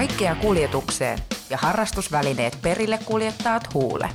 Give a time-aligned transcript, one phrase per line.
[0.00, 1.18] Kaikkea kuljetukseen
[1.50, 4.08] ja harrastusvälineet perille kuljettaat Huule.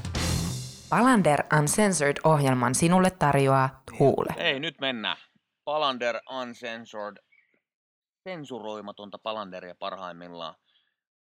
[0.90, 4.34] Palander Uncensored-ohjelman sinulle tarjoaa Huule.
[4.38, 5.18] Ei, nyt mennään.
[5.64, 7.18] Palander Uncensored.
[8.24, 10.56] Sensuroimatonta Palanderia parhaimmillaan.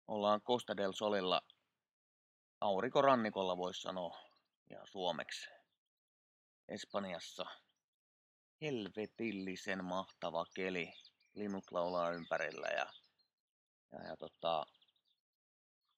[0.07, 1.41] Ollaan Costa del Solilla
[2.61, 4.17] aurinkorannikolla voisi sanoa
[4.69, 5.49] ja suomeksi.
[6.69, 7.45] Espanjassa
[8.61, 10.93] helvetillisen mahtava keli.
[11.33, 12.85] Linnut laulaa ympärillä ja,
[13.91, 14.65] ja, ja tota,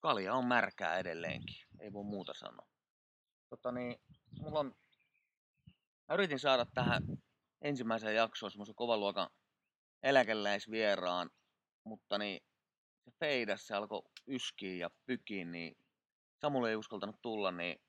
[0.00, 1.66] kalja on märkää edelleenkin.
[1.80, 2.68] Ei voi muuta sanoa.
[3.48, 4.00] Tota niin,
[4.38, 4.74] mulla on,
[6.08, 7.02] mä yritin saada tähän
[7.62, 9.30] ensimmäiseen jaksoon semmoisen kovan luokan
[10.02, 11.30] eläkeläisvieraan,
[11.84, 12.42] mutta niin
[13.04, 15.76] se feidas, se alkoi yskiä ja pykiä, niin
[16.40, 17.80] Samuel ei uskaltanut tulla, niin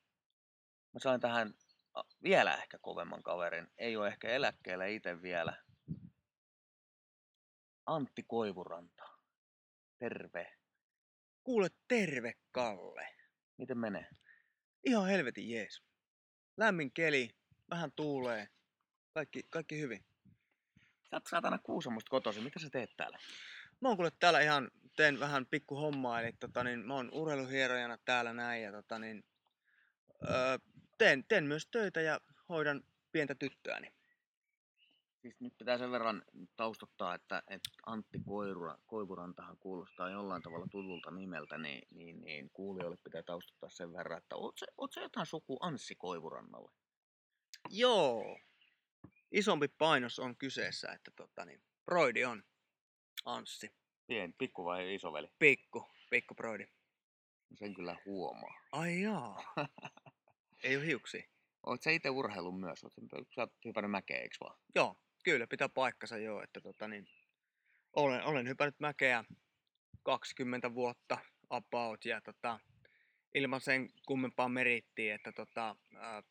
[0.93, 1.53] mä sain tähän
[2.23, 3.67] vielä ehkä kovemman kaverin.
[3.77, 5.63] Ei ole ehkä eläkkeellä itse vielä.
[7.85, 9.10] Antti Koivuranta.
[10.01, 10.53] Terve.
[11.43, 13.07] Kuule, terve Kalle.
[13.57, 14.07] Miten menee?
[14.83, 15.83] Ihan helvetin jees.
[16.57, 17.29] Lämmin keli,
[17.69, 18.47] vähän tuulee.
[19.13, 20.05] Kaikki, kaikki hyvin.
[21.09, 22.43] Sä oot saatana Kuusamosta kotoisin.
[22.43, 23.19] Mitä sä teet täällä?
[23.81, 27.97] Mä oon kuule täällä ihan, teen vähän pikku hommaa, eli tota, niin, mä oon urheiluhierojana
[28.05, 29.23] täällä näin ja tota, niin,
[30.29, 30.57] öö,
[30.97, 33.93] teen, teen myös töitä ja hoidan pientä tyttöäni.
[35.21, 36.23] Siis nyt pitää sen verran
[36.55, 42.97] taustottaa, että, että Antti Koivura, Koivurantahan kuulostaa jollain tavalla tutulta nimeltä, niin, niin, niin kuulijoille
[43.03, 46.71] pitää taustottaa sen verran, että oot sä, sä jotain suku Anssi Koivurannalle?
[47.69, 48.39] Joo.
[49.31, 52.43] Isompi painos on kyseessä, että tota, niin, Broidi on
[53.25, 53.71] Anssi.
[54.07, 55.27] Pien, pikku vai isoveli?
[55.39, 56.67] Pikku, pikku Broidi.
[57.55, 58.61] Sen kyllä huomaa.
[58.71, 59.53] Ai jaa.
[60.63, 61.29] Ei ole hiuksi.
[61.65, 62.83] Oot sä itse urheilun myös?
[62.83, 64.59] Oot, sä- sä oot hypännyt mäkeä, eiks vaan?
[64.75, 67.07] Joo, kyllä pitää paikkansa joo, että tota, niin,
[67.93, 69.23] olen, olen hypännyt mäkeä
[70.03, 71.17] 20 vuotta
[71.49, 72.59] about ja tota,
[73.35, 76.23] ilman sen kummempaa merittiä, että tota, ää,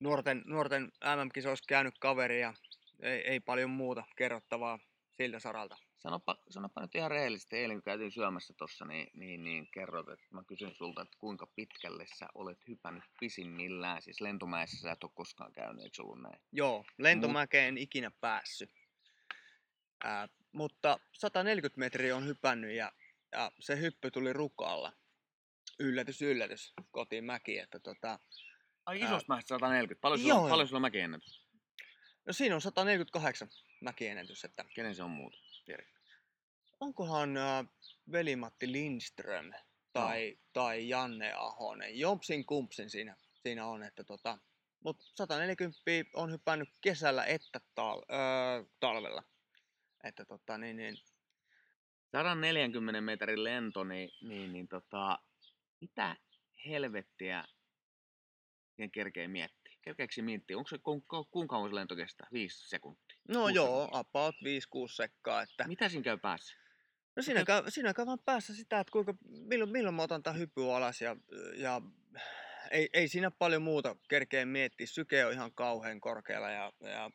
[0.00, 2.54] nuorten, nuorten MM-kisoissa käynyt kaveri ja
[3.02, 4.78] ei, ei paljon muuta kerrottavaa
[5.10, 5.76] siltä saralta.
[6.04, 10.26] Sanopa, sanopa nyt ihan rehellisesti, eilen kun käytiin syömässä tossa, niin, niin, niin kerrot, että
[10.30, 14.02] mä kysyn sulta, että kuinka pitkälle sä olet hypännyt pisimmillään.
[14.02, 16.40] Siis lentomäessä sä et ole koskaan käynyt, eikö ollut näin?
[16.52, 18.70] Joo, lentomäkeen en ikinä päässyt.
[20.04, 22.92] Ää, mutta 140 metriä on hypännyt ja,
[23.32, 24.92] ja se hyppy tuli rukalla.
[25.78, 27.58] Yllätys, yllätys, kotiin mäki.
[27.58, 28.18] Että tota,
[28.86, 30.00] Ai isosta mäestä 140.
[30.00, 31.44] Paljon sulla, joo, paljon sulla mäkiennätys?
[32.26, 33.48] no siinä on 148
[33.80, 35.36] mäkiennätys, että Kenen se on muuta?
[35.64, 35.93] Tiedätkö?
[36.80, 37.64] Onkohan ää,
[38.12, 39.52] veli-Matti Lindström
[39.92, 44.38] tai, tai Janne Ahonen, jompsin kumpsin siinä, siinä on, että tota,
[44.84, 45.80] mutta 140
[46.14, 49.22] on hypännyt kesällä että tal, öö, talvella.
[50.04, 50.96] Että tota, niin, niin,
[52.12, 55.18] 140 metrin lento, niin, niin, niin tota,
[55.80, 56.16] mitä
[56.66, 57.44] helvettiä
[58.74, 59.74] siihen kerkee miettiä?
[59.82, 60.58] Kerkeekö se miettiä?
[60.58, 62.28] Onko se, ku, ku, kuinka kauan se lento kestää?
[62.32, 63.18] Viisi sekuntia.
[63.28, 63.98] no joo, sekuntia.
[63.98, 64.38] about 5-6
[64.94, 65.42] sekkaa.
[65.42, 66.63] Että, Mitä siinä käy päässä?
[67.16, 70.40] No siinä käy, siinä käy vaan päässä sitä, että kuinka, milloin, milloin mä otan tämän
[70.40, 71.16] hypyn alas ja,
[71.56, 71.80] ja
[72.70, 74.86] ei, ei siinä paljon muuta kerkeä miettiä.
[74.86, 77.10] Syke on ihan kauhean korkealla ja, ja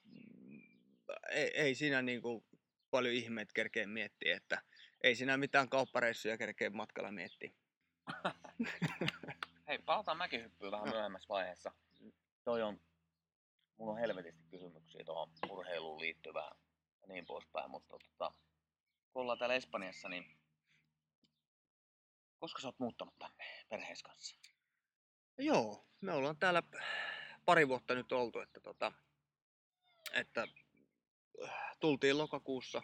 [1.31, 2.45] ei, ei siinä niinku
[2.91, 4.61] paljon ihmeet kerkeä miettiä, että
[5.01, 7.51] ei siinä mitään kauppareissuja kerkeä matkalla miettiä.
[9.67, 10.93] Hei, palataan mäkihyppyyn vähän Joo.
[10.93, 11.71] myöhemmässä vaiheessa.
[12.43, 12.81] Toi on,
[13.77, 16.57] mulla on helvetisti kysymyksiä tuohon urheiluun liittyvään
[17.01, 18.33] ja niin poispäin, mutta tota,
[19.13, 20.39] kun ollaan täällä Espanjassa, niin
[22.39, 24.35] koska sä oot muuttanut tänne perhees kanssa?
[25.37, 26.63] Joo, me ollaan täällä
[27.45, 28.91] pari vuotta nyt oltu, että, tota,
[30.13, 30.47] että
[31.43, 32.81] äh, tultiin lokakuussa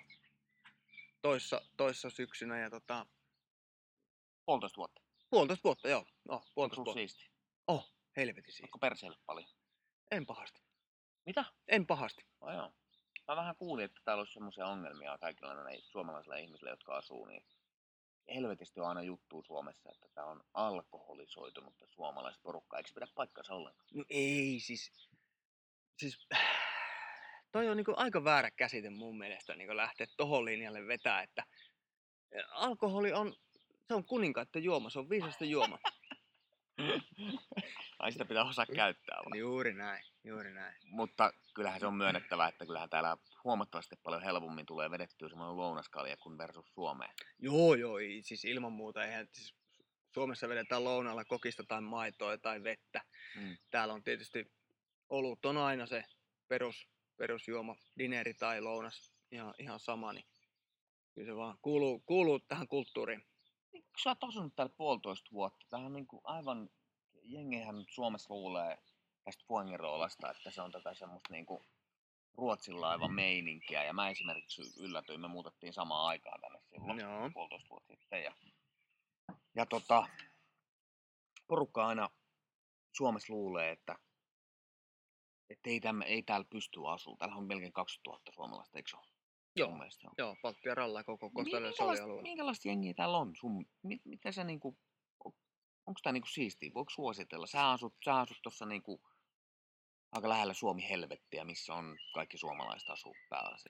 [1.21, 3.05] toissa, toissa syksynä ja tota,
[4.45, 5.01] Puolitoista vuotta.
[5.29, 6.05] puolitoista vuotta, joo.
[6.29, 6.99] No, puolitoista vuotta.
[6.99, 7.31] siisti?
[7.67, 8.63] Oh, helvetin siisti.
[8.63, 8.79] Onko
[9.25, 9.47] paljon?
[10.11, 10.61] En pahasti.
[11.25, 11.45] Mitä?
[11.67, 12.25] En pahasti.
[12.41, 12.73] Oh, joo.
[13.27, 17.45] Mä vähän kuulin, että täällä olisi semmoisia ongelmia kaikilla näillä suomalaisilla ihmisillä, jotka asuu, niin
[18.35, 22.79] helvetisti on aina juttu Suomessa, että tämä on alkoholisoitunutta suomalaista porukkaa.
[22.79, 23.87] Eikö se pidä paikkansa ollenkaan?
[23.93, 25.09] No ei siis,
[25.97, 26.27] siis
[27.51, 31.43] toi on niinku aika väärä käsite mun mielestä niinku lähteä tohon linjalle vetää, että
[32.49, 33.35] alkoholi on,
[33.87, 35.79] se on kuninkaiden juoma, se on viisasta juoma.
[37.99, 39.39] Ai sitä pitää osaa käyttää vaan.
[39.39, 40.75] juuri näin, juuri näin.
[40.85, 46.17] Mutta kyllähän se on myönnettävä, että kyllähän täällä huomattavasti paljon helpommin tulee vedettyä semmoinen lounaskalja
[46.17, 47.11] kuin versus Suomeen.
[47.39, 49.05] Joo, joo, siis ilman muuta.
[49.05, 49.55] Eihän, siis
[50.13, 53.01] Suomessa vedetään lounalla kokista tai maitoa tai vettä.
[53.35, 53.57] Mm.
[53.69, 54.51] Täällä on tietysti
[55.09, 56.03] olut on aina se
[56.47, 60.13] perus, perusjuoma, dineri tai lounas, ihan, ihan sama.
[60.13, 60.25] Niin
[61.13, 63.25] kyllä se vaan kuuluu, kuuluu tähän kulttuuriin.
[63.75, 66.69] Niin, kun sä oot asunut täällä puolitoista vuotta, tähän on niin kuin aivan,
[67.23, 68.77] jengihän nyt Suomessa luulee
[69.23, 71.65] tästä Fuengiroolasta, että se on tätä semmoista niin kuin
[72.37, 73.83] Ruotsin laivan meininkiä.
[73.83, 77.29] Ja mä esimerkiksi yllätyin, me muutettiin samaan aikaan tänne silloin, Joo.
[77.33, 78.23] puolitoista vuotta sitten.
[78.23, 78.33] Ja,
[79.55, 80.07] ja tota,
[81.47, 82.09] porukka aina
[82.91, 83.95] Suomessa luulee, että,
[85.49, 87.17] että ei, täm, ei täällä pysty asumaan.
[87.17, 89.14] Täällä on melkein 2000 suomalaista, eikö se ole?
[89.55, 89.69] Joo.
[89.69, 90.07] Mun mielestä.
[90.17, 91.73] Joo, Baltia ralla koko Kostajärven
[92.21, 93.35] minkälaista, jengiä täällä on?
[93.35, 94.77] Sun, mit, miten sä niinku,
[95.85, 96.71] onko tää niinku siistiä?
[96.73, 97.47] Voiko suositella?
[97.47, 99.01] Sä asut, sä asut tuossa niinku
[100.11, 103.15] aika lähellä Suomi helvettiä, missä on kaikki suomalaiset asuu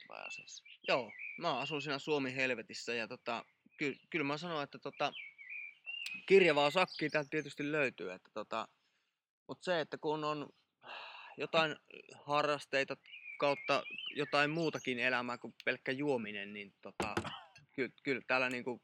[0.07, 0.63] pääasiassa.
[0.87, 3.45] Joo, mä asun siinä Suomi helvetissä ja tota,
[3.77, 5.13] ky, kyllä mä sanon, että tota,
[6.27, 8.67] kirjavaa sakkia täältä tietysti löytyy, että tota,
[9.47, 10.49] mutta se, että kun on
[11.37, 11.75] jotain
[12.25, 12.97] harrasteita
[13.37, 13.83] kautta
[14.15, 17.15] jotain muutakin elämää kuin pelkkä juominen, niin tota,
[17.75, 18.81] kyllä, kyllä täällä niinku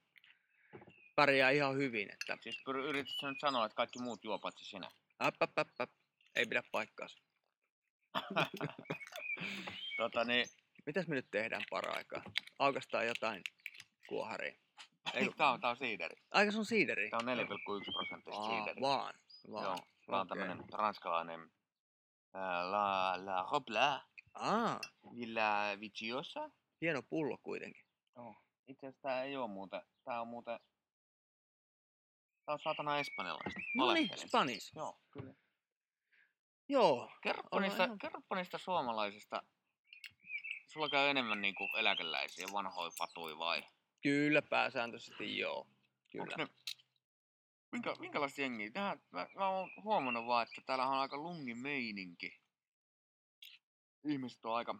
[1.16, 4.90] pärjää ihan hyvin, että Siis yrität nyt sanoa, että kaikki muut juo paitsi sinä.
[5.24, 5.92] äp, äp, äp, äp,
[6.36, 7.18] ei pidä paikkaansa.
[9.98, 10.46] tota niin,
[10.86, 12.22] Mitäs me nyt tehdään paraikaa?
[12.60, 13.42] Aukastaan jotain
[14.08, 14.56] kuoharia.
[15.14, 16.16] Ei, kun- tää on, tää on siideri.
[16.32, 17.10] Aika se on siideri.
[17.10, 18.82] Tää on 4,1 prosenttista Aa, siideri.
[18.82, 19.14] vaan,
[19.52, 19.64] vaan.
[19.64, 20.30] Joo, tää on okei.
[20.30, 21.52] tämmönen ranskalainen
[22.34, 24.80] ää, La, la Robla Aa,
[25.16, 26.50] Villa Viciosa.
[26.82, 27.86] hieno pullo kuitenkin.
[28.16, 28.36] Joo.
[28.68, 30.60] Itse asiassa tää ei oo muuten, tää on muuten,
[32.46, 33.60] tää on saatana espanjalaista.
[33.76, 34.10] No niin.
[34.16, 34.72] Spanis.
[34.76, 35.34] Joo, kyllä.
[36.70, 39.44] Joo, Kerropa Ollaan niistä, ihan- kerropa niistä suomalaisista.
[40.68, 43.64] Sulla käy enemmän niinku eläkeläisiä, vanhoja fatui vai?
[44.02, 45.60] kyllä pääsääntöisesti joo.
[45.60, 46.36] Onks Kyllä.
[46.38, 46.48] ne,
[47.72, 48.72] minkä, minkälaista jengiä?
[48.72, 52.41] Tähän, mä, mä oon huomannut vaan, että täällä on aika lungi meininki.
[54.08, 54.76] Ihmiset on aika,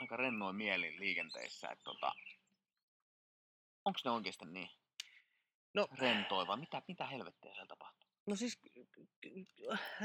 [0.00, 1.68] aika rennoin mielin liikenteessä.
[1.68, 2.12] Että tota,
[3.84, 4.68] onks ne oikeasti niin
[5.74, 8.08] No, rentoja vai mitä, mitä helvettiä siellä tapahtuu?
[8.26, 8.58] no siis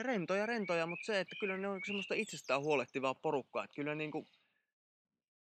[0.02, 3.64] rentoja rentoja, mutta se, että kyllä ne on semmoista itsestään huolehtivaa porukkaa.
[3.64, 4.28] Että kyllä niinku,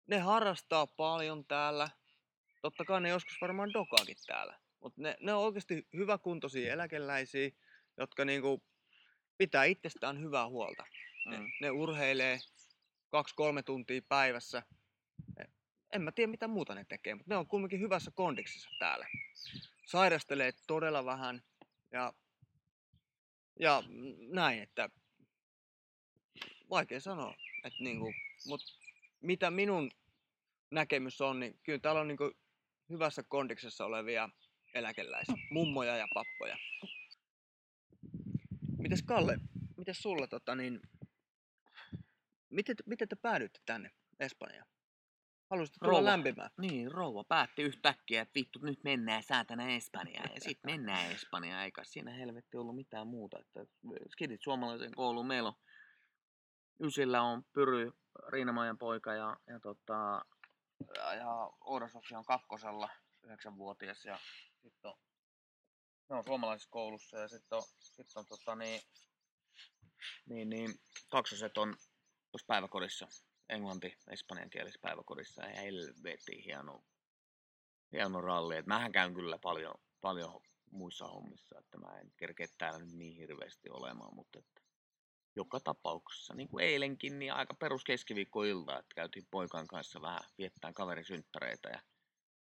[0.08, 1.90] ne harrastaa paljon täällä.
[2.62, 4.60] Totta kai ne joskus varmaan dokaakin täällä.
[4.80, 7.50] Mutta ne, ne on oikeasti hyväkuntoisia eläkeläisiä,
[7.98, 8.64] jotka niinku
[9.38, 10.84] pitää itsestään hyvää huolta.
[11.26, 11.46] Ne, Mm.
[11.62, 12.40] ne urheilee
[13.10, 14.64] kaksi-kolme tuntia päivässä.
[15.38, 15.44] E-
[15.94, 19.08] En mä tiedä mitä muuta ne tekee, mutta ne on kumminkin hyvässä kondiksessa täällä.
[19.86, 21.42] Sairastelee todella vähän
[21.92, 22.14] ja,
[23.60, 23.84] ja
[24.30, 24.90] näin, että
[26.70, 28.14] vaikea sanoa, että niinku,
[28.48, 28.62] mut
[29.22, 29.92] mitä minun
[30.72, 32.32] näkemys on, niin kyllä täällä on niinku
[32.90, 34.30] hyvässä kondiksessa olevia
[34.74, 36.58] eläkeläisiä, mummoja ja pappoja.
[38.78, 39.40] Mites Kalle,
[39.78, 40.82] mites sulla tota niin,
[42.56, 44.68] miten, miten te päädyitte tänne Espanjaan?
[45.50, 46.06] Haluaisitte tulla Rouva.
[46.06, 46.50] lämpimään?
[46.58, 50.30] Niin, rouva päätti yhtäkkiä, että vittu nyt mennään saatana Espanjaan.
[50.36, 53.40] Ja sit mennään Espanjaan, eikä siinä helvetti ollut mitään muuta.
[53.40, 53.66] Että
[54.10, 55.28] skidit suomalaisen kouluun.
[55.28, 55.56] Meillä on
[56.80, 57.92] Ysillä on Pyry,
[58.30, 60.26] Riinamajan poika ja, ja, tota,
[60.96, 62.90] ja, ja Ouda Sofia on kakkosella,
[63.24, 64.06] yhdeksänvuotias.
[64.06, 64.20] Ja
[64.62, 64.98] sitten on,
[66.10, 68.82] ne on suomalaisessa koulussa ja sitten on, sit on tota, niin,
[70.26, 70.70] niin, niin,
[71.12, 71.76] kaksoset on
[72.36, 73.08] tuossa päiväkodissa.
[73.50, 75.46] Englanti, espanjankielisessä päiväkodissa.
[75.46, 76.84] Ja helvetin hieno,
[77.92, 78.56] hieno ralli.
[78.58, 83.16] Et mähän käyn kyllä paljon, paljon muissa hommissa, että mä en kerkeä täällä nyt niin
[83.18, 84.62] hirveästi olemaan, mutta että
[85.36, 90.74] joka tapauksessa, niin kuin eilenkin, niin aika perus keskiviikkoilta, että käytiin poikan kanssa vähän viettää
[90.74, 91.80] kaverisynttäreitä ja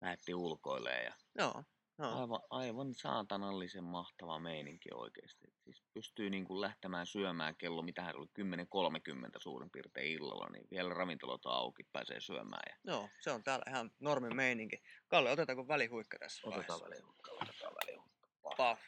[0.01, 1.65] lähdettiin ulkoilemaan ja Joo,
[2.05, 5.47] aivan, aivan saatanallisen mahtava meininki oikeasti.
[5.65, 10.67] Siis pystyy niin kuin lähtemään syömään kello, mitä hän oli 10.30 suurin piirtein illalla, niin
[10.71, 14.83] vielä ravintolat auki, pääsee syömään ja Joo, se on täällä ihan normi meininki.
[15.09, 16.85] Kalle, otetaanko välihuikka tässä otetaan vaiheessa?
[16.85, 18.29] välihuikka, otetaan välihuikka.
[18.43, 18.57] Pah.
[18.57, 18.81] Paf.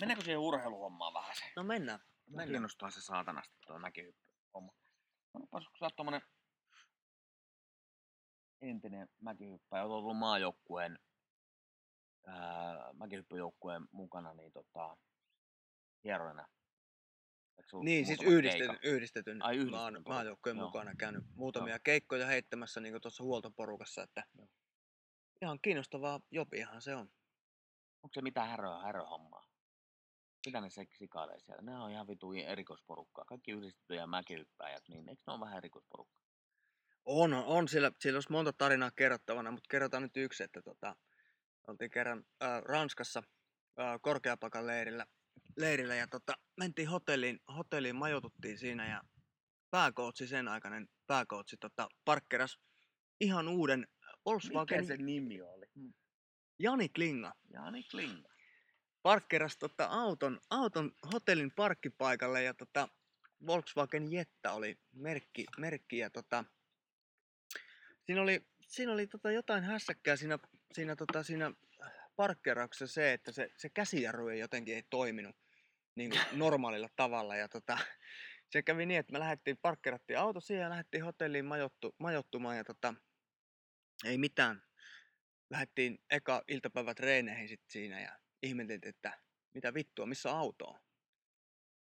[0.00, 1.44] Mennäänkö siihen urheiluhommaan vähän se?
[1.56, 2.00] No mennään.
[2.00, 2.48] Mä Mennään.
[2.48, 4.20] kiinnostaa se saatanasti tuo mäkihyppy
[4.54, 4.72] homma.
[5.32, 6.22] Kun sä oot tommonen
[8.62, 10.98] entinen mäkihyppäjä, oot ollut maajoukkueen,
[12.92, 14.96] mäkihyppyjoukkueen mukana, niin tota,
[16.04, 16.48] hierojana.
[17.82, 20.54] Niin, siis yhdistetyn, yhdistetyn, Ai, yhdistetyn maan, Joo.
[20.54, 24.48] mukana käynyt muutamia keikkoja heittämässä niin tuossa huoltoporukassa, että Joo.
[25.42, 27.10] ihan kiinnostavaa jobihan se on.
[28.02, 29.48] Onko se mitään häröä, häröhommaa?
[30.46, 31.62] Mitä ne sikailee siellä?
[31.62, 33.24] Ne on ihan vitu erikoisporukkaa.
[33.24, 36.21] Kaikki yhdistettyjä mäkihyppäjät, niin eikö ne ole vähän erikoisporukkaa?
[37.04, 40.96] On, on siellä, siellä olisi monta tarinaa kerrottavana, mutta kerrotaan nyt yksi, että tota,
[41.68, 43.22] oltiin kerran ää, Ranskassa
[43.76, 45.06] ää, korkeapakan leirillä,
[45.56, 49.02] leirillä ja tota, mentiin hotelliin, hotelliin, majoituttiin siinä ja
[49.70, 52.58] pääkootsi, sen aikainen pääkootsi, tota, parkkeras
[53.20, 53.88] ihan uuden
[54.24, 55.66] Volkswagen Mikä se nimi oli?
[56.58, 58.28] Jani Klinga Jani Klinga.
[59.02, 62.88] parkkeras tota auton, auton hotellin parkkipaikalle ja tota
[63.46, 66.44] Volkswagen Jetta oli merkki, merkki ja tota,
[68.06, 70.38] siinä oli, siinä oli tota jotain hässäkkää siinä,
[70.72, 71.52] siinä, tota, siinä
[72.16, 75.36] parkkeerauksessa se, että se, se käsijarru ei jotenkin ei toiminut
[75.94, 77.78] niin kuin normaalilla tavalla ja tota,
[78.50, 82.64] se kävi niin, että me lähdettiin, parkkeerattiin auto siihen ja lähdettiin hotelliin majottu, majottumaan ja
[82.64, 82.94] tota,
[84.04, 84.62] ei mitään.
[85.50, 89.18] Lähdettiin eka iltapäivät treeneihin sit siinä ja ihmeteltiin, että
[89.54, 90.80] mitä vittua, missä auto on.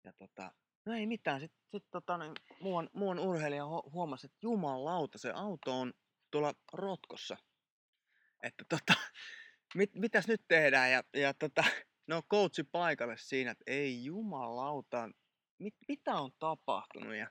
[0.03, 0.51] Ja tota,
[0.85, 1.41] no ei mitään.
[1.41, 5.93] Sitten sit, tota, niin, muuan, muuan urheilija hu- huomasi, että jumalauta, se auto on
[6.31, 7.37] tuolla rotkossa.
[8.43, 8.93] Että tota,
[9.75, 10.91] mit, mitäs nyt tehdään?
[10.91, 11.63] Ja, ja tota,
[12.07, 15.09] no coachi paikalle siinä, että ei jumalauta,
[15.59, 17.15] mit, mitä on tapahtunut?
[17.15, 17.29] Ja,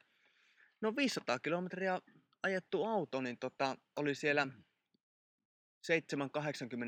[0.81, 2.01] no 500 kilometriä
[2.43, 4.47] ajettu auto, niin tota, oli siellä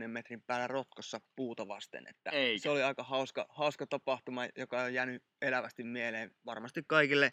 [0.04, 2.06] 7-80 metrin päällä rotkossa puuta vasten.
[2.08, 2.62] Että Eikä.
[2.62, 7.32] se oli aika hauska, hauska tapahtuma, joka on jäänyt elävästi mieleen varmasti kaikille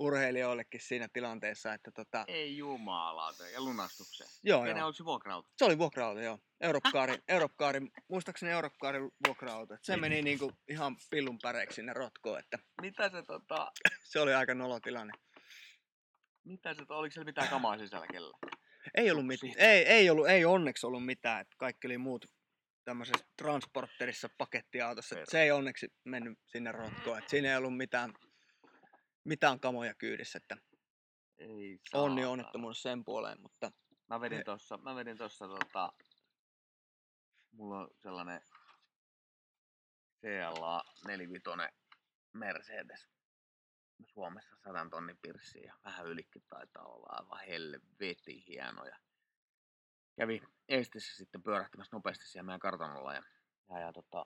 [0.00, 1.74] urheilijoillekin siinä tilanteessa.
[1.74, 3.48] Että tota, Ei jumalauta.
[3.48, 4.30] Ja lunastukseen.
[4.42, 4.86] joo, Kenen joo.
[4.86, 5.48] oliko se?
[5.56, 6.38] Se oli vuokra-auto, joo.
[6.60, 9.74] Europkaari, Europkaari, muistaakseni Europkaari vuokra-auto.
[9.74, 10.00] Et Se Niin.
[10.00, 13.72] meni niinku ihan pillun päreiksi sinne rotkoon, että Mitä se tota...
[14.10, 15.12] se oli aika nolotilanne.
[16.44, 18.38] Mitä se, oliko siellä mitään kamaa sisällä kellä?
[18.94, 19.52] Ei ollut mitään.
[19.56, 21.40] Ei, ei, ollut, ei onneksi ollut mitään.
[21.40, 22.26] Että kaikki oli muut
[22.84, 25.20] tämmöisessä transporterissa pakettiautossa.
[25.20, 27.18] Et se ei onneksi mennyt sinne rotkoon.
[27.18, 28.12] Et siinä ei ollut mitään,
[29.24, 30.38] mitään kamoja kyydissä.
[30.38, 30.56] Että
[31.38, 32.28] Ei onni saatana.
[32.30, 33.40] onnettomuus sen puoleen.
[33.42, 33.72] Mutta
[34.10, 35.92] Mä vedin tossa, mä vedin tossa tota,
[37.52, 38.40] mulla on sellainen
[40.22, 41.44] CLA 45
[42.32, 43.08] Mercedes.
[44.06, 48.98] Suomessa 100 tonnin pirssi ja vähän ylikin taitaa olla aivan helvetin hienoja.
[50.16, 53.22] Kävi Estissä sitten pyörähtämässä nopeasti siellä meidän kartanolla ja,
[53.70, 54.24] ja, ja tota,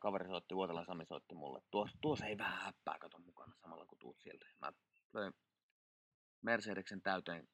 [0.00, 3.98] kaveri soitti, Vuotelan Sami soitti mulle, tuossa, tuossa ei vähän häppää kato mukana samalla kun
[3.98, 4.46] tuut sieltä.
[4.60, 4.72] Mä
[5.12, 5.32] löin
[6.42, 7.48] Mercedeksen täyteen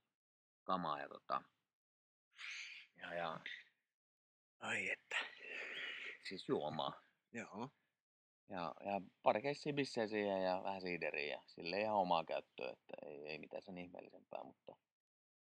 [0.64, 1.42] kamaa ja tota,
[2.96, 3.40] ja, ja
[4.60, 5.16] ai että.
[6.28, 7.02] siis juomaa.
[7.32, 7.70] Joo.
[8.48, 12.94] Ja, ja pari keissiä bissejä siihen ja vähän siideriä ja sille ihan omaa käyttöä, että
[13.06, 14.76] ei, ei mitään sen ihmeellisempää, mutta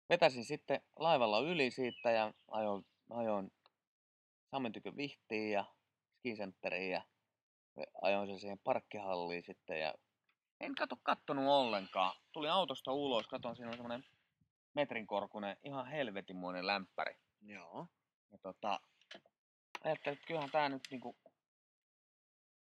[0.09, 3.53] vetäsin sitten laivalla yli siitä ja ajoin, ajoin
[4.51, 5.65] Samen tykö Vihtiin ja
[6.19, 7.03] skicenteriin ja
[8.03, 9.95] ajoin sen siihen parkkihalliin sitten ja
[10.61, 12.17] en kato kattonut ollenkaan.
[12.33, 14.05] Tulin autosta ulos, katon siinä on semmonen
[14.75, 17.17] metrin korkunen, ihan helvetinmoinen lämpäri.
[17.43, 17.87] Joo.
[18.33, 18.81] Ja tota,
[19.85, 21.17] ajattelin, että kyllähän tää nyt niinku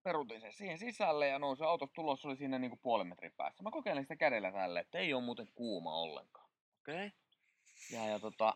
[0.06, 3.64] perutin sen siihen sisälle ja nousi autosta tulos oli siinä niinku puolen metrin päässä.
[3.64, 6.50] Mä kokeilin sitä kädellä tälle, että ei oo muuten kuuma ollenkaan.
[6.82, 7.08] Okei.
[7.08, 7.12] Okay.
[7.92, 8.54] Ja, ja tota,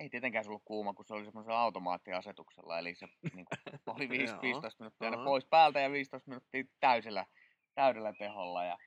[0.00, 3.54] ei tietenkään se ollut kuuma, kun se oli semmoisella automaattiasetuksella, eli se niinku,
[3.86, 7.26] oli 5, Joo, 15 minuuttia aina pois päältä ja 15 minuuttia täysillä,
[7.74, 8.64] täydellä teholla.
[8.64, 8.78] Ja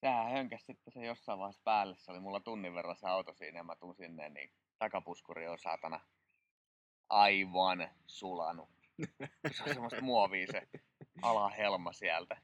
[0.00, 3.58] sehän hönkäsi sitten se jossain vaiheessa päälle, se oli mulla tunnin verran se auto siinä
[3.58, 6.00] ja mä tuun sinne, niin takapuskuri on saatana
[7.08, 8.81] aivan sulanut.
[9.52, 10.68] Se on semmoista muovia se
[11.22, 12.36] alahelma sieltä.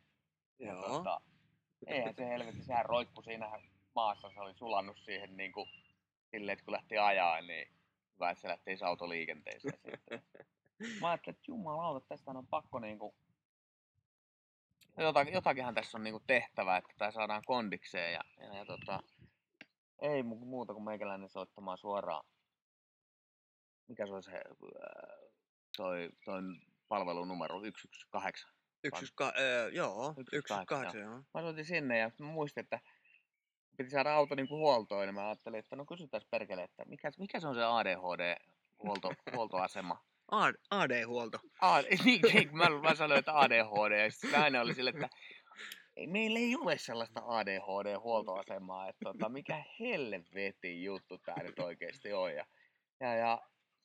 [0.59, 0.89] Joo.
[0.89, 1.21] Tota,
[1.87, 3.51] eihän se helvetti, sehän roikku siinä
[3.95, 5.69] maassa, se oli sulannut siihen niin kuin,
[6.31, 7.69] silleen, että kun lähti ajaa, niin
[8.15, 10.23] hyvä, että se lähti se auto liikenteeseen sitten.
[11.01, 13.15] Mä ajattelin, että jumalauta, tästä on pakko niinku...
[14.97, 19.01] Jotakin, jotakinhan tässä on niinku tehtävä, että tämä saadaan kondikseen ja, ja, ja tota,
[20.03, 22.25] ei mu- muuta kuin meikäläinen soittamaan suoraan.
[23.89, 25.19] Mikä se oli se, ää,
[25.79, 26.43] toi, toi
[26.89, 28.49] palvelunumero 118?
[28.85, 30.15] Yksi, yksi, ka- öö, joo.
[30.19, 31.23] Yksi, Yksi, kahdeksan, kahdeksan, joo.
[31.35, 32.81] Mä soitin sinne ja muistin, että
[33.77, 37.41] piti saada auto niinku huoltoon, niin mä ajattelin, että no kysytäis perkele, että mikä, mikä
[37.41, 38.37] se on se ADHD
[38.83, 40.05] huolto, huoltoasema.
[40.71, 41.39] AD-huolto.
[41.61, 45.09] A, niin, niin, mä, mä sanoin, että ADHD, ja sitten aina oli sille, että
[45.97, 52.35] ei, meillä ei ole sellaista ADHD-huoltoasemaa, että tota, mikä helvetin juttu tää nyt oikeesti on.
[52.35, 52.47] Ja,
[53.01, 53.39] ja, ja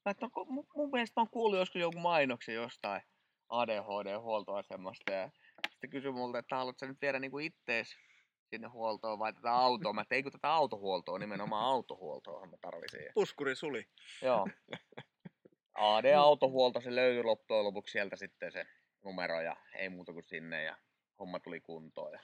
[0.06, 3.02] mä, no, mun, mun mielestä mä oon kuullut joskus jonkun mainoksen jostain
[3.50, 5.30] ADHD-huoltoasemasta, ja
[5.72, 7.96] sitten kysyi multa, että haluatko sä nyt viedä niinku ittees
[8.50, 9.94] sinne huoltoon vai tätä autoa?
[9.94, 13.02] Mä että ei kun tätä autohuoltoa, nimenomaan autohuoltoa mä tarvisin.
[13.14, 13.88] Puskuri suli.
[14.22, 14.48] Joo.
[15.74, 18.66] AD-autohuolto, se löytyi loppujen lopuksi sieltä sitten se
[19.04, 20.78] numero ja ei muuta kuin sinne ja
[21.20, 22.14] homma tuli kuntoon.
[22.14, 22.20] Ja,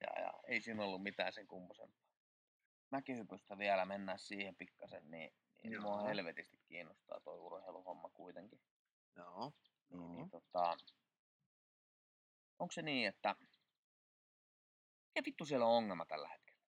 [0.00, 2.04] ja, ja ei siinä ollut mitään sen kummosempaa.
[2.90, 5.32] Mäkihypystä vielä mennään siihen pikkasen, niin,
[5.70, 6.06] niin mua Joo.
[6.08, 8.60] helvetisti kiinnostaa toi urheiluhomma kuitenkin.
[9.16, 9.52] Joo.
[9.90, 10.08] Niin, Joo.
[10.08, 10.76] niin tota,
[12.58, 13.36] onko se niin, että
[15.08, 16.60] mikä vittu siellä on ongelma tällä hetkellä?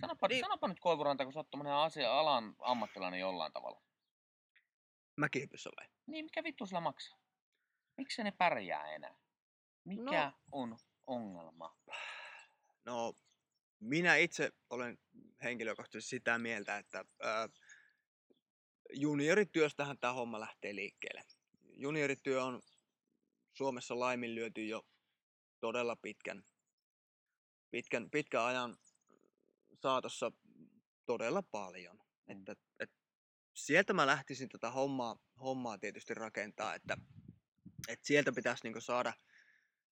[0.00, 0.40] Sanopa, Niin.
[0.44, 1.48] sanopa nyt Koivuranta, kun sä oot
[1.84, 3.82] asia, alan ammattilainen jollain tavalla.
[5.16, 5.88] Mäkihypyssä vai?
[6.06, 7.18] Niin, mikä vittu sillä maksaa?
[7.96, 9.14] Miksi ne pärjää enää?
[9.84, 10.32] Mikä No.
[10.52, 11.76] on ongelma?
[12.84, 13.14] No,
[13.80, 14.98] minä itse olen
[15.42, 17.48] henkilökohtaisesti sitä mieltä, että ää,
[18.92, 21.24] juniorityöstähän tämä homma lähtee liikkeelle.
[21.76, 22.62] Juniorityö on
[23.52, 24.86] Suomessa laiminlyöty jo
[25.60, 26.44] todella pitkän,
[27.70, 28.76] pitkän, pitkän ajan
[29.82, 30.32] saatossa
[31.06, 31.96] todella paljon.
[31.96, 32.38] Mm.
[32.38, 32.90] Että, et,
[33.54, 36.96] sieltä mä lähtisin tätä hommaa, hommaa tietysti rakentaa, että,
[37.88, 39.12] että sieltä pitäisi niinku saada,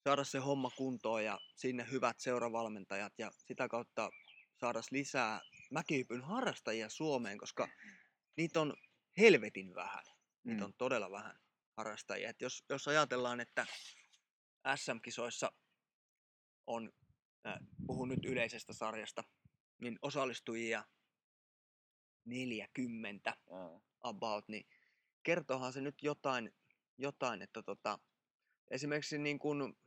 [0.04, 4.10] saada se homma kuntoon ja sinne hyvät seuravalmentajat ja sitä kautta
[4.60, 7.68] saada lisää mäkihypyn harrastajia Suomeen, koska
[8.38, 8.74] niitä on
[9.18, 10.04] helvetin vähän.
[10.44, 10.66] Niitä Mm.
[10.66, 11.40] on todella vähän
[11.78, 12.30] harrastajia.
[12.30, 13.66] Et jos, jos ajatellaan, että
[14.76, 15.52] SM-kisoissa
[16.68, 16.92] on,
[17.48, 19.24] äh, puhun nyt yleisestä sarjasta,
[19.82, 20.84] niin osallistujia
[22.26, 24.66] 40 Ää, about, niin
[25.24, 26.54] kertoohan se nyt jotain,
[26.98, 28.00] jotain että tota,
[28.72, 29.78] esimerkiksi, niin kun,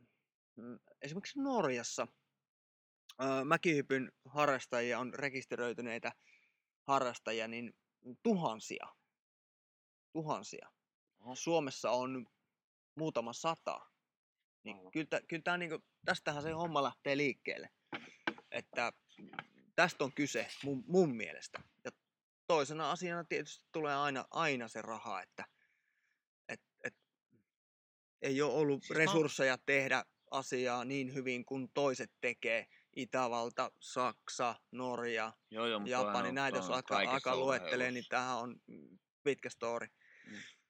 [0.55, 2.07] mm, esimerkiksi Norjassa
[3.19, 6.11] ää, mäkihypyn harrastajia on rekisteröityneitä
[6.83, 7.73] harrastajia niin
[8.23, 8.87] tuhansia.
[10.13, 10.71] Tuhansia.
[11.19, 11.35] Oho.
[11.35, 12.27] Suomessa on
[12.95, 13.81] muutama sata.
[14.63, 17.69] Niin kyllä, tä- kyllä tää niinku, tästähän se homma lähtee liikkeelle.
[18.51, 18.93] Että
[19.75, 21.63] tästä on kyse mun, mun mielestä.
[21.83, 21.91] Ja
[22.47, 25.45] toisena asiana tietysti tulee aina, aina se raha, että
[26.49, 26.95] et, et,
[28.21, 32.67] ei ole ollut Siis siis mä- resursseja tehdä asiaa niin hyvin kuin toiset tekee.
[32.97, 38.37] Itävalta, Saksa, Norja, Joo, joo, mutta Japani, on- näitä jos alkaa, alkaa luettelee, niin tämähän
[38.37, 39.87] on mm, pitkä story.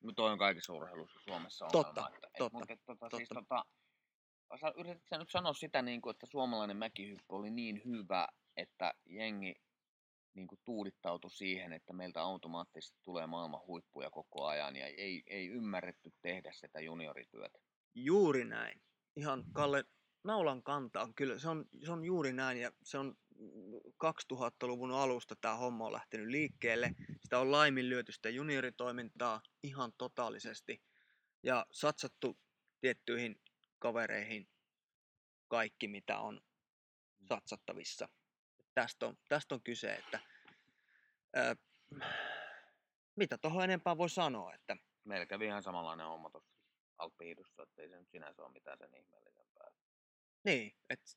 [0.04, 3.18] Mutta toi on kaikissa urheiluissa Suomessa on Totta, ongelma, että, et, totta, Mutta, tota, totta.
[3.18, 3.66] Siis, tota,
[4.62, 8.94] sä yritit sä nyt sanoa sitä, niin kuin, että suomalainen mäkihyppy oli niin hyvä, että
[9.06, 9.56] jengi
[10.34, 15.48] niin kuin, tuudittautui siihen, että meiltä automaattisesti tulee maailman huippuja koko ajan ja ei, ei
[15.48, 17.60] ymmärretty tehdä sitä juniorityötä.
[17.96, 18.82] Juuri näin.
[19.16, 19.84] Ihan Kalle
[20.28, 21.10] naulan kantaa.
[21.16, 23.74] Kyllä se on, se on juuri näin ja se on mm,
[24.06, 26.92] 2000-luvun alusta tämä homma on lähtenyt liikkeelle.
[27.24, 30.84] Sitä on laiminlyöty sitä junioritoimintaa ihan totaalisesti
[31.44, 32.38] ja satsattu
[32.82, 33.42] tiettyihin
[33.80, 34.50] kavereihin
[35.48, 36.42] kaikki mitä on
[37.30, 38.10] satsattavissa.
[38.74, 40.20] Tästä on, tästä on kyse, että
[41.34, 41.56] ää,
[43.16, 46.56] mitä tuohon enempää voi sanoa, että Meillä kävi ihan samanlainen homma tuossa
[46.98, 49.47] Alppihiidossa, että ei se nyt sinänsä ole mitään sen ihmeellisempää.
[50.48, 51.12] Niin, että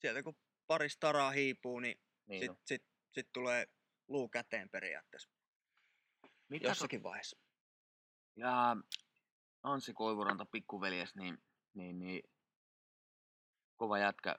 [0.00, 0.36] sieltä kun
[0.66, 3.66] pari staraa hiipuu, niin Niin sitten sit, sit tulee
[4.08, 5.30] luu käteen periaatteessa
[6.48, 7.38] Mitä jossakin vaiheessa.
[8.36, 8.76] Ja
[9.62, 11.38] Anssi Koivuranta pikkuveljes, niin,
[11.74, 12.22] niin, niin
[13.76, 14.36] kova jätkä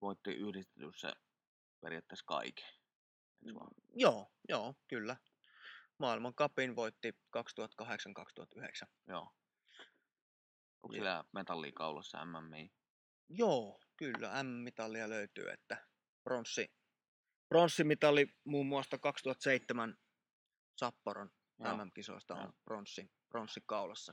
[0.00, 1.12] voitti yhdistetyssä
[1.80, 2.68] periaatteessa kaiken.
[3.54, 3.70] Vaan?
[3.94, 5.16] Joo, joo, kyllä.
[5.98, 8.88] Maailman kapin voitti 2008-2009.
[9.06, 9.20] Joo.
[10.82, 10.98] Onko Joo.
[10.98, 12.77] sillä metallikaulassa MMI?
[13.28, 15.86] Joo, kyllä, M-mitallia löytyy, että
[16.24, 16.72] pronssi,
[17.48, 19.96] pronssimitali muun muassa 2007
[20.76, 21.76] Sapporon Joo.
[21.76, 22.52] MM-kisoista on Joo.
[22.64, 24.12] pronssi, pronssi kaulassa.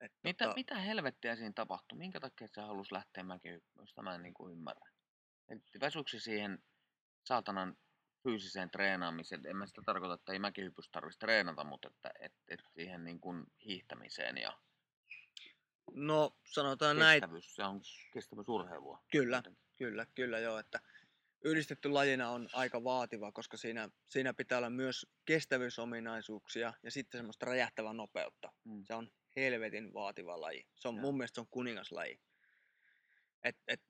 [0.00, 1.98] Et Mitä, tota, mitä helvettiä siinä tapahtui?
[1.98, 3.86] Minkä takia se halusi lähteä mäkihyppyyn?
[4.02, 4.90] Mä en niin kuin ymmärrä.
[5.48, 5.58] Et
[6.06, 6.58] se siihen
[7.24, 7.76] saatanan
[8.22, 9.46] fyysiseen treenaamiseen?
[9.46, 13.20] En mä sitä tarkoita, että ei mäkihypyssä tarvitsisi treenata, mutta että et, et siihen niin
[13.20, 14.58] kuin hiihtämiseen ja
[15.94, 17.80] No sanotaan näin, kestävyys, se on
[18.12, 19.02] kestävyysurheilua.
[19.10, 19.42] kyllä,
[19.76, 20.80] kyllä, kyllä joo, että
[21.44, 27.46] yhdistetty lajina on aika vaativa, koska siinä, siinä pitää olla myös kestävyysominaisuuksia ja sitten semmoista
[27.46, 28.52] räjähtävää nopeutta.
[28.64, 28.84] Mm.
[28.84, 30.66] Se on helvetin vaativa laji.
[30.74, 31.02] Se on Joo.
[31.02, 32.20] mun mielestä se on kuningaslaji.
[33.42, 33.80] Et, et,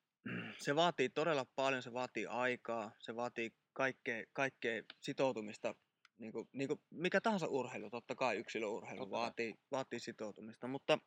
[0.59, 5.75] se vaatii todella paljon, se vaatii aikaa, se vaatii kaikkea, kaikkea sitoutumista.
[6.19, 10.99] Niin kuin, niin kuin mikä tahansa urheilu, totta kai yksilöurheilu Totta vaatii, vaatii sitoutumista, mutta,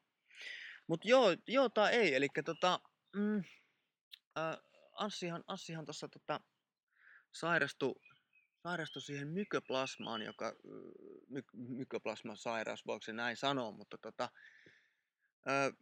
[0.88, 2.16] mutta joo, joo tai ei.
[2.16, 2.80] Eli tota,
[3.16, 3.44] mm,
[4.38, 4.58] äh,
[4.92, 6.40] Anssihan, Anssihan tuossa tota,
[7.32, 7.96] sairastui,
[8.64, 10.56] sairastui siihen mykoplasmaan, joka,
[11.30, 14.30] my, mykoplasman sairaus, voiko se näin sanoa, mutta tota,
[15.50, 15.74] äh,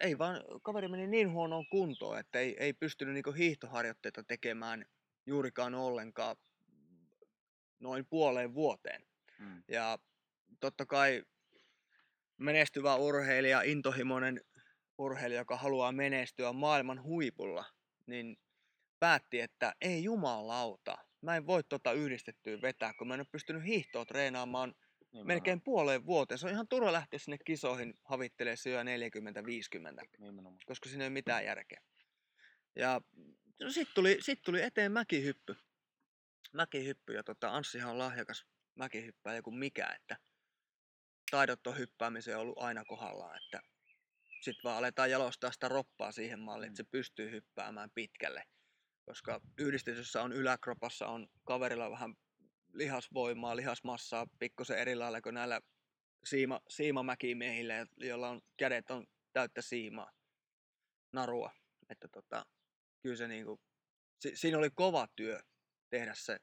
[0.00, 4.84] ei vaan, kaveri meni niin huonoon kuntoon, että ei, ei pystynyt niinku hiihtoharjoitteita tekemään
[5.26, 6.36] juurikaan ollenkaan
[7.80, 9.06] noin puoleen vuoteen.
[9.38, 9.62] Mm.
[9.68, 9.98] Ja
[10.60, 11.24] totta kai
[12.38, 14.40] menestyvä urheilija, intohimoinen
[14.98, 17.64] urheilija, joka haluaa menestyä maailman huipulla,
[18.06, 18.36] niin
[19.00, 23.64] päätti, että ei jumalauta, mä en voi tota yhdistettyä vetää, kun mä en ole pystynyt
[23.64, 25.26] hiihtoa treenaamaan Nimenomaan.
[25.26, 26.38] melkein puoleen vuoteen.
[26.38, 28.86] Se on ihan turha lähteä sinne kisoihin havittelee syö 40-50,
[30.18, 30.56] Nimenomaan.
[30.66, 31.80] koska siinä ei ole mitään järkeä.
[32.76, 33.00] Ja
[33.60, 35.56] no sit tuli, sit tuli eteen mäkihyppy.
[36.52, 40.16] Mäkihyppy ja tota, Anssihan on lahjakas mäkihyppääjä kuin mikä, että
[41.30, 43.60] taidot on hyppäämiseen ollut aina kohdallaan, että
[44.40, 48.44] sitten vaan aletaan jalostaa sitä roppaa siihen malliin, että se pystyy hyppäämään pitkälle.
[49.06, 52.14] Koska yhdistetyssä on yläkropassa, on kaverilla vähän
[52.72, 55.60] lihasvoimaa, lihasmassaa, pikkusen eri lailla kuin näillä
[56.24, 60.12] siima, siimamäkimiehillä, joilla on kädet on täyttä siimaa,
[61.12, 61.50] narua.
[61.88, 62.46] Että tota,
[63.02, 63.60] kyllä se niinku,
[64.20, 65.40] si, siinä oli kova työ
[65.90, 66.38] tehdä se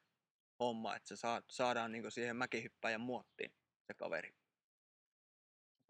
[0.60, 3.52] homma, että se saa, saadaan niinku siihen mäkihyppäjän muottiin
[3.88, 4.41] se kaveri.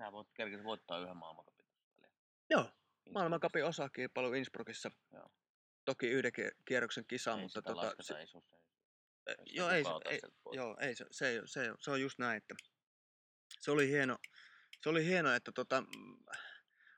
[0.01, 1.65] Sä voit kerkeä voittaa yhden maailmankapin.
[2.49, 2.71] Joo,
[3.13, 4.91] maailmankapin osakilpailu Innsbruckissa.
[5.11, 5.31] Joo.
[5.85, 8.55] Toki yhden ki- kierroksen kisa, ei mutta tota, lasketa se, isossa.
[9.27, 10.19] eh, sitä joo, ei, ei,
[10.51, 12.55] joo, ei, se, se, ei- se, se, on just näin, että
[13.59, 14.17] se oli hieno,
[14.81, 16.17] se oli hieno että tota, mm,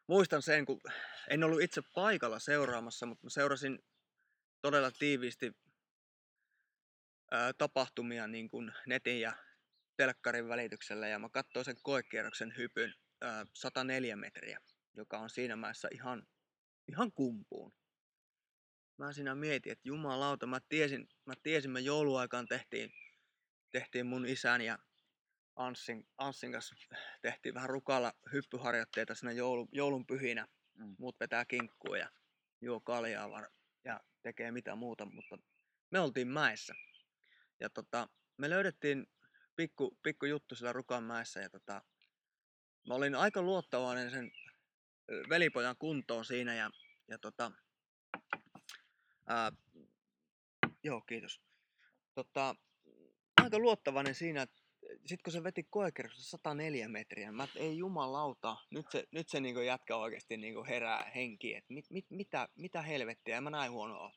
[0.08, 0.82] muistan sen, kun
[1.30, 3.80] en ollut itse paikalla seuraamassa, mutta seurasin
[4.62, 5.52] todella tiiviisti
[7.32, 9.34] ää, tapahtumia niin kuin netin ja
[9.98, 14.60] telkkarin välityksellä ja mä katsoin sen koekierroksen hypyn ää, 104 metriä,
[14.94, 16.28] joka on siinä mäessä ihan,
[16.88, 17.74] ihan kumpuun.
[18.98, 22.92] Mä siinä mietin, että jumalauta, mä tiesin, mä tiesin, me jouluaikaan tehtiin,
[23.72, 24.80] tehtiin mun isän ja
[25.56, 26.76] Anssin, Anssin kanssa
[27.22, 30.48] tehtiin vähän rukalla hyppyharjoitteita siinä joulu, joulun pyhinä.
[30.74, 30.96] Mm.
[31.00, 32.10] Muut vetää kinkkua ja
[32.62, 33.50] juo kaljaa var,
[33.86, 35.38] ja tekee mitä muuta, mutta
[35.92, 36.76] me oltiin mäessä.
[37.60, 39.08] Ja tota, me löydettiin
[39.56, 41.82] pikku, pikku juttu siellä Rukan mäessä ja tota,
[42.88, 44.32] mä olin aika luottavainen sen
[45.30, 46.72] velipojan kuntoon siinä ja,
[47.08, 47.52] ja tota,
[49.28, 49.52] ää,
[50.84, 51.42] joo kiitos.
[52.16, 52.56] Tota,
[53.42, 54.64] aika luottavainen siinä, että
[55.06, 59.40] sit kun se veti koekierroksessa 104 metriä, mä et, ei jumalauta, nyt se, nyt se
[59.40, 63.72] niinku jätkä oikeasti niinku herää henkiin, että mit, mit, mitä, mitä helvettiä, en mä näin
[63.72, 64.12] huonoa.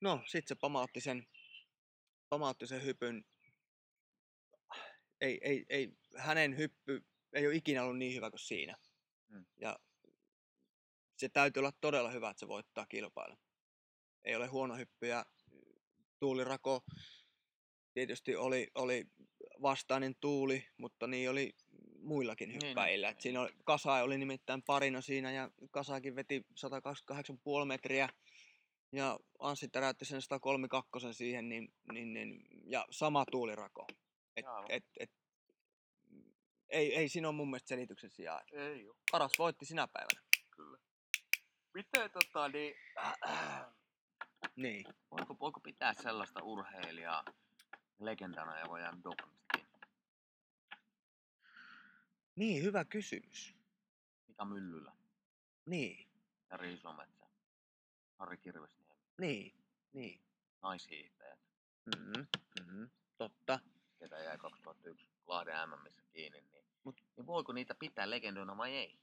[0.00, 1.26] No, sit se pamautti sen,
[2.28, 3.24] pamautti sen hypyn.
[5.20, 7.04] Ei, ei, ei, hänen hyppy
[7.36, 8.76] ei ole ikinä ollut niin hyvä kuin siinä.
[9.28, 9.44] Mm.
[9.60, 9.78] Ja
[11.16, 13.38] se täytyy olla todella hyvä, että se voittaa kilpailun.
[14.24, 15.26] Ei ole huono hyppy ja
[16.18, 16.84] tuulirako
[17.94, 19.06] tietysti oli, oli
[19.62, 21.54] vastainen tuuli, mutta niin oli
[21.98, 26.46] muillakin Niin, niin, Et siinä oli, Kasa oli nimittäin parina siinä ja Kasakin veti
[27.60, 28.08] 128,5 metriä
[28.92, 33.86] ja Anssi täräytti sen 132 siihen, niin, niin, niin, ja sama tuulirako.
[34.36, 35.10] Et, et, et,
[36.68, 38.40] ei, ei siinä ole mun mielestä selityksen sijaa.
[38.52, 40.20] Ei oo, Paras voitti sinä päivänä.
[40.56, 40.78] kyllä.
[41.74, 42.74] Miten tota niin,
[44.56, 44.84] Niin.
[45.10, 47.24] voiko, voiko pitää sellaista urheilijaa
[47.98, 49.70] legendana ja voi jäädä dopingista kiinni?
[52.36, 53.54] Niin, hyvä kysymys.
[54.28, 54.92] Mika Myllylä,
[55.66, 56.08] Niin,
[56.50, 57.26] Jari Isometsä,
[58.18, 59.54] Harri Kirvesniemi, niin,
[59.92, 60.20] niin.
[60.62, 61.40] naishiihtäjät,
[61.96, 62.26] Mm-hmm.
[62.60, 62.90] Mm-hmm.
[63.18, 63.60] Totta.
[64.08, 68.98] Ketä jäi 2001 Lahden MMissä kiinni, niin, Mut- niin voiko niitä pitää legendoina vai ei?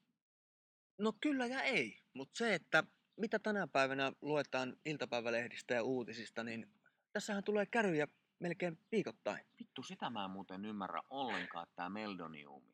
[0.97, 2.83] No kyllä ja ei, mutta se, että
[3.17, 6.67] mitä tänä päivänä luetaan iltapäivälehdistä ja uutisista, niin
[7.13, 8.07] tässähän tulee käryjä
[8.39, 9.45] melkein viikoittain.
[9.59, 12.73] Vittu, sitä mä en muuten ymmärrä ollenkaan, tää Meldoniumi.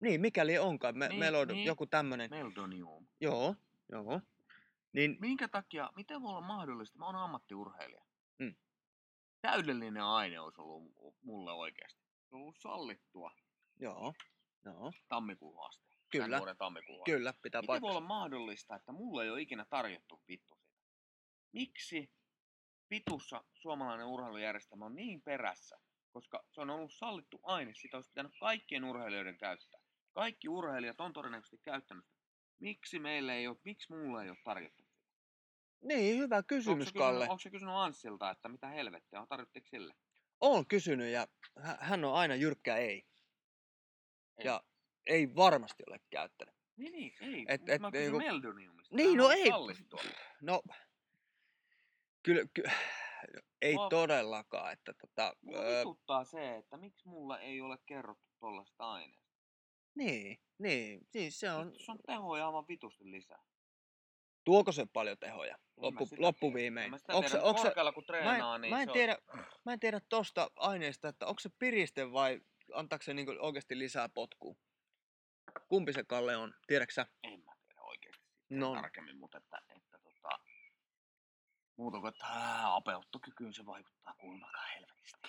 [0.00, 0.98] Niin, mikäli onkaan.
[0.98, 1.64] Me, Niin, meillä on niin.
[1.64, 2.30] joku tämmönen.
[2.30, 3.06] Meldonium.
[3.20, 3.56] Joo,
[3.92, 4.20] joo.
[4.92, 6.98] Niin, Minkä takia, miten voi olla mahdollista?
[6.98, 8.04] Mä oon ammattiurheilija.
[8.38, 8.54] Mm.
[9.42, 12.00] Täydellinen aine olisi ollut mulle oikeasti.
[12.28, 13.30] Se on ollut sallittua
[13.80, 14.14] joo,
[14.64, 14.92] joo.
[15.08, 15.90] tammikuun asti.
[15.90, 17.10] Tämän Kyllä, vuoden tammikuun asti.
[17.10, 20.80] kyllä, pitää Miten voi olla mahdollista, että mulle ei ole ikinä tarjottu vittu sitä?
[21.52, 22.12] Miksi
[22.90, 25.76] vitussa suomalainen urheilujärjestelmä on niin perässä?
[26.12, 29.80] Koska se on ollut sallittu aine, sitä olisi pitänyt kaikkien urheilijoiden käyttää.
[30.12, 32.20] Kaikki urheilijat on todennäköisesti käyttänyt sitä.
[32.58, 34.89] Miksi meille ei ole, miksi mulle ei ole tarjottu?
[35.80, 37.24] Niin, hyvä Onko kysymys, se Kalle.
[37.28, 39.94] onko se kysynyt Anssilta, että mitä helvettiä, tarjottiinko sille?
[40.40, 41.26] Olen kysynyt ja
[41.62, 43.06] hä- hän on aina jyrkkä ei.
[44.38, 44.44] Ei.
[44.44, 44.62] Ja
[45.06, 46.54] ei varmasti ole käyttänyt.
[46.76, 47.44] Niin, niin, ei.
[47.48, 48.96] Et- Et, mä kysyn niinku- Meldoniumista.
[48.96, 49.48] Niin, no on ei.
[49.48, 50.00] Sallittua.
[50.42, 50.62] No,
[52.22, 52.62] kyllä, ky,
[53.62, 54.72] ei Mua- todellakaan.
[54.72, 55.84] Että tota, Mua öö,
[56.24, 59.30] se, että miksi mulle ei ole kerrottu tollaista aineesta.
[59.94, 63.42] niin, niin, siis se on, Se on tehoja aivan vitusti lisää.
[64.50, 66.90] Tuoko se paljon tehoja loppu, loppuviimein?
[66.90, 68.88] Mä sitä Onko tiedä, se, onko se, korkealla kun mä en, treenaa, niin mä, en
[68.88, 69.18] se tiedä,
[69.64, 72.40] mä en tiedä tosta aineesta, että onko se piriste vai
[72.74, 74.54] antaako se niinku oikeasti lisää potkua?
[75.68, 77.02] Kumpi se Kalle on, tiedätkö sä?
[77.02, 78.74] on, en mä tiedä oikeesti siitä No.
[78.74, 80.38] tarkemmin, mutta että, että tota,
[81.76, 82.26] muuta kuin, että
[82.74, 85.28] apeuttokykyyn se vaikuttaa kuulemma helvetisti.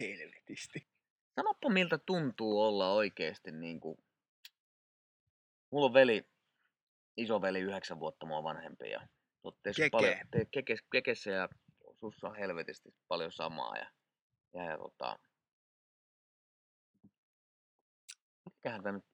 [0.00, 0.86] Helvetisti.
[1.34, 3.98] Sanoppa miltä tuntuu olla oikeesti niinku...
[5.70, 6.26] Mulla on veli,
[7.16, 9.08] isoveli yhdeksän vuotta mua vanhempi ja
[9.76, 9.90] Keke.
[9.90, 11.48] paljon, te, kekes, kekessä ja
[12.00, 13.76] sussa on helvetisti paljon samaa.
[13.76, 13.90] Ja,
[14.54, 15.18] ja, ja tota,
[18.54, 19.04] mikähän tämä nyt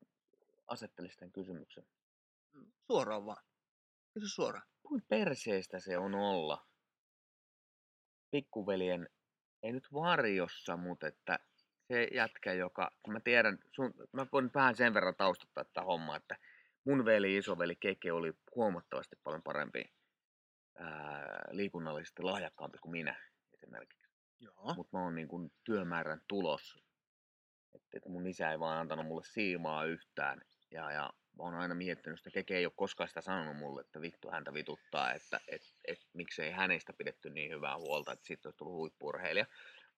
[0.67, 1.85] asettelisi tämän kysymyksen?
[2.87, 3.45] Suoraan vaan.
[4.15, 4.67] Kysy suoraan.
[4.83, 6.67] Kuin perseistä se on olla
[8.31, 9.09] pikkuveljen,
[9.63, 11.39] ei nyt varjossa, mutta että
[11.89, 16.17] se jätkä, joka, kun mä tiedän, sun, mä voin vähän sen verran taustottaa tätä hommaa,
[16.17, 16.37] että
[16.85, 19.85] mun veli, isoveli Keke oli huomattavasti paljon parempi
[20.79, 23.17] ää, liikunnallisesti lahjakkaampi kuin minä
[23.55, 24.09] esimerkiksi.
[24.77, 26.79] Mutta mä oon niin kuin työmäärän tulos.
[27.75, 30.41] Että, että mun isä ei vaan antanut mulle siimaa yhtään.
[30.71, 34.01] Ja, ja mä oon aina miettinyt sitä, Keke ei ole koskaan sitä sanonut mulle, että
[34.01, 38.59] vittu häntä vituttaa, että et, et, miksei hänestä pidetty niin hyvää huolta, että siitä olisi
[38.59, 39.47] tullut huippurheilija.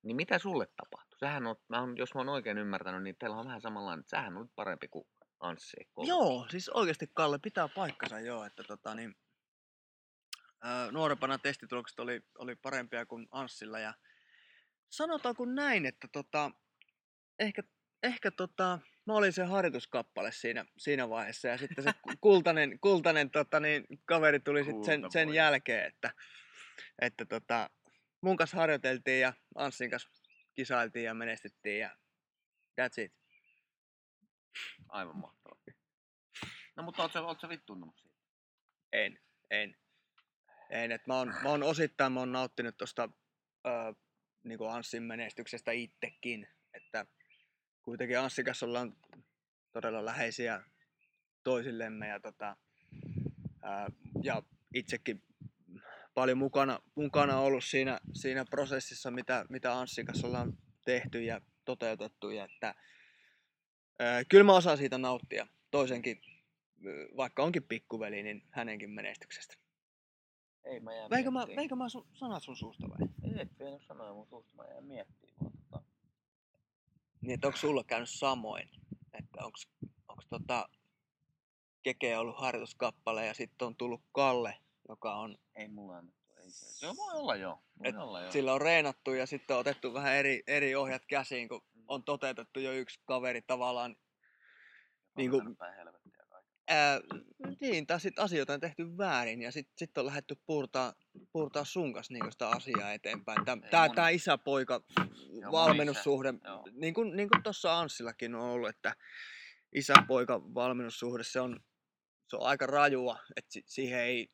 [0.03, 1.18] Niin mitä sulle tapahtui?
[1.18, 4.37] Sähän on, mä jos mä oon oikein ymmärtänyt, niin teillä on vähän samanlainen, että sähän
[4.37, 5.07] olit parempi kuin
[5.40, 5.77] Anssi.
[5.92, 6.14] koulussa.
[6.14, 9.14] Joo, siis oikeasti Kalle pitää paikkansa joo, että tota niin,
[10.62, 13.94] ää, nuorempana testitulokset oli, oli parempia kuin Anssilla ja
[14.90, 16.51] sanotaanko näin, että tota,
[17.38, 17.62] ehkä,
[18.03, 23.31] ehkä tota, mä olin se harjoituskappale siinä, siinä vaiheessa ja sitten se ku- kultainen, kultainen
[23.31, 26.11] tota niin, kaveri tuli sitten sen, sen jälkeen, että,
[26.99, 27.70] että tota,
[28.20, 30.09] mun kanssa harjoiteltiin ja Anssin kanssa
[30.55, 31.97] kisailtiin ja menestyttiin ja
[32.81, 33.23] that's it.
[34.88, 35.59] Aivan mahtavaa.
[36.77, 38.16] No mutta oot sä, oot sä vittuuntunut siitä?
[38.92, 39.20] En,
[39.51, 39.77] en.
[40.70, 43.09] En, että mä oon, mä oon osittain mä oon nauttinut tosta
[43.66, 43.94] ö,
[44.44, 47.07] niin Anssin menestyksestä itsekin, että
[47.83, 48.97] kuitenkin Anssin kanssa ollaan
[49.73, 50.62] todella läheisiä
[51.44, 52.57] toisillemme ja, tota,
[53.62, 53.88] ää,
[54.23, 54.42] ja
[54.75, 55.23] itsekin
[56.14, 60.53] paljon mukana, mukana ollut siinä, siinä prosessissa, mitä, mitä Anssin kanssa ollaan
[60.85, 62.31] tehty ja toteutettu.
[62.31, 62.75] Ja että,
[64.28, 66.20] kyllä mä osaan siitä nauttia toisenkin,
[66.87, 69.54] ö, vaikka onkin pikkuveli, niin hänenkin menestyksestä.
[70.64, 73.09] Ei mä jään Veikö mä, veikö mä sun, sanat sun suusta vai?
[73.24, 75.52] Ei, et vienyt sanoja mun suusta, mä jään miettimään.
[75.70, 75.85] Tota,
[77.20, 78.70] Niin, että onko sulla käynyt samoin?
[79.12, 79.68] Että onks,
[80.09, 80.68] onks tota
[81.83, 84.57] Keke ollut harjoituskappale ja sitten on tullut Kalle,
[84.88, 86.66] joka on, ei mulla annettu, ei se.
[86.66, 88.33] Se voi olla jo, voi Et olla jo.
[88.33, 91.62] sillä on reenattu ja sitten on otettu vähän eri, eri ohjat käsiin, kun.
[91.88, 93.97] On toteutettu jo yksi kaveri tavallaan.
[95.16, 95.42] Niinku-
[95.77, 96.64] helvettiä kaikkea.
[96.68, 97.01] Ää,
[97.61, 100.94] niin, tai sitten asioita on tehty väärin ja sitten sit on lähdetty purtaa,
[101.33, 103.44] purtaa sun kanssa niinku sitä asiaa eteenpäin.
[103.44, 106.64] Tämä tää, mun- tää isäpoika mun valmennussuhde, isä, joo.
[106.73, 108.97] niin kuin, niin kuin tuossa Anssillakin on ollut, että
[109.75, 111.61] isäpoika valmennussuhde, se on,
[112.29, 114.29] se on aika rajua, että si- siihen ei,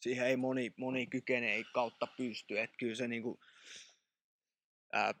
[0.00, 2.58] siihen ei moni, moni kykene ei kautta pysty.
[2.58, 3.40] Että kyllä se niinku,
[4.94, 5.14] ää,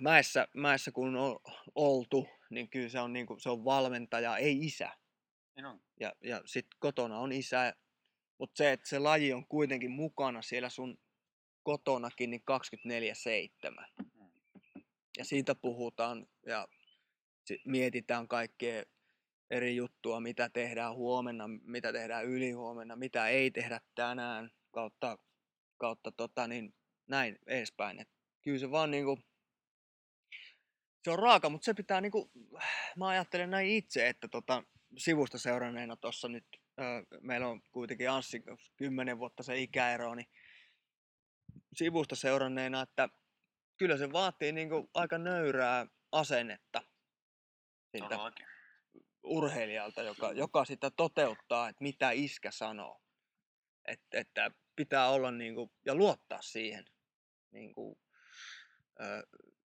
[0.00, 1.38] mäessä, mäessä kun on
[1.74, 4.92] oltu, niin kyllä se on, niinku, se on valmentaja, ei isä.
[5.56, 5.80] Niin on.
[6.00, 7.74] Ja, ja sitten kotona on isä,
[8.38, 10.98] mutta se, että se laji on kuitenkin mukana siellä sun
[11.62, 12.42] kotonakin, niin
[13.70, 14.04] 24-7.
[14.04, 14.32] Mm.
[15.18, 16.68] Ja siitä puhutaan ja
[17.64, 18.82] mietitään kaikkea
[19.50, 25.18] eri juttua, mitä tehdään huomenna, mitä tehdään ylihuomenna, mitä ei tehdä tänään, kautta,
[25.78, 26.74] kautta tota, niin,
[27.06, 28.00] näin edespäin.
[28.00, 28.08] Et
[28.42, 29.18] kyllä se vaan niinku,
[31.04, 32.30] se on raaka, mutta se pitää niinku,
[32.96, 34.62] mä ajattelen näin itse, että tota,
[34.98, 36.44] sivusta seuranneena tuossa nyt,
[36.80, 36.82] ö,
[37.20, 38.42] meillä on kuitenkin Anssi
[38.76, 40.28] 10 vuotta se ikäero, niin
[41.76, 43.08] sivusta seuranneena, että
[43.76, 46.82] kyllä se vaatii niinku aika nöyrää asennetta
[47.92, 48.46] siltä Todellakin.
[49.22, 53.02] urheilijalta, joka, joka sitä toteuttaa, että mitä iskä sanoo.
[53.84, 56.84] Et, että pitää olla niinku, ja luottaa siihen,
[57.50, 57.98] niinku,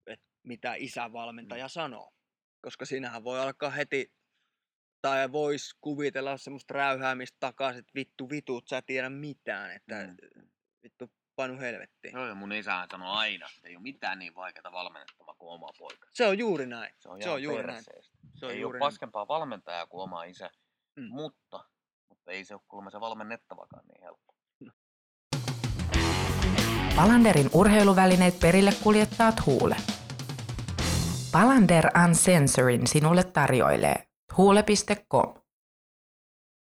[0.08, 2.14] että mitä isävalmentaja sanoo.
[2.62, 4.14] Koska siinähän voi alkaa heti,
[5.02, 10.48] tai voisi kuvitella semmoista räyhäämistä takaisin, että vittu vitut, sä et tiedä mitään, että Mm.
[10.84, 12.14] vittu painu helvettiin.
[12.14, 15.70] Joo, ja mun isähän sanoi aina, että ei ole mitään niin vaikeaa valmennettavaa kuin oma
[15.78, 16.10] poika.
[16.14, 16.94] Se on juuri näin.
[17.00, 17.84] Se on, Se on juuri näin.
[18.36, 18.92] Se on ei juuri ole näin.
[18.92, 20.50] paskempaa valmentajaa kuin oma isä,
[20.96, 21.08] Mm.
[21.10, 21.64] mutta,
[22.10, 24.34] mutta ei se ole kuulemma se valmennettavakaan niin helppo.
[26.98, 29.76] Palanderin urheiluvälineet perille kuljettaa Huule.
[31.32, 33.96] Palander Uncensorin sinulle tarjoilee
[34.38, 35.34] huule.com.